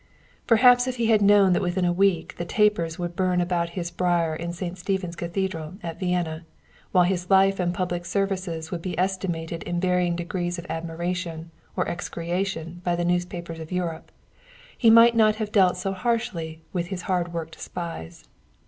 Perhaps 0.47 0.87
if 0.87 0.95
he 0.95 1.05
had 1.11 1.21
known 1.21 1.53
that 1.53 1.61
within 1.61 1.85
a 1.85 1.93
week 1.93 2.33
the 2.39 2.43
tapers 2.43 2.97
would 2.97 3.15
burn 3.15 3.39
about 3.39 3.69
his 3.77 3.91
bier 3.91 4.33
in 4.35 4.51
Saint 4.51 4.79
Stephen's 4.79 5.15
Cathedral, 5.15 5.75
at 5.83 5.99
Vienna, 5.99 6.43
while 6.91 7.03
his 7.03 7.29
life 7.29 7.59
and 7.59 7.71
public 7.71 8.03
services 8.07 8.71
would 8.71 8.81
be 8.81 8.97
estimated 8.97 9.61
in 9.61 9.79
varying 9.79 10.15
degrees 10.15 10.57
of 10.57 10.65
admiration 10.71 11.51
or 11.75 11.87
execration 11.87 12.81
by 12.83 12.95
the 12.95 13.05
newspapers 13.05 13.59
of 13.59 13.71
Europe, 13.71 14.09
he 14.75 14.89
might 14.89 15.15
not 15.15 15.35
have 15.35 15.51
dealt 15.51 15.77
so 15.77 15.91
harshly 15.93 16.63
with 16.73 16.87
his 16.87 17.03
hard 17.03 17.31
worked 17.31 17.61
spies. 17.61 18.23